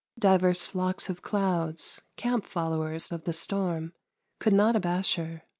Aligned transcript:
Divers 0.17 0.65
flocks 0.65 1.09
of 1.11 1.21
clouds, 1.21 2.01
camp 2.15 2.43
followers 2.47 3.11
of 3.11 3.25
the 3.25 3.33
storm, 3.33 3.93
could 4.39 4.51
not 4.51 4.75
abash 4.75 5.13
her. 5.17 5.43